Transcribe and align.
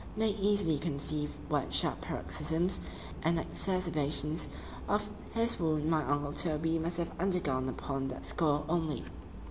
—may 0.15 0.31
easily 0.31 0.79
conceive 0.79 1.37
what 1.47 1.71
sharp 1.71 2.01
paroxysms 2.01 2.81
and 3.21 3.37
exacerbations 3.37 4.49
of 4.87 5.11
his 5.35 5.59
wound 5.59 5.87
my 5.87 6.03
uncle 6.03 6.33
Toby 6.33 6.79
must 6.79 6.97
have 6.97 7.13
undergone 7.19 7.69
upon 7.69 8.07
that 8.07 8.25
score 8.25 8.65
only. 8.67 9.05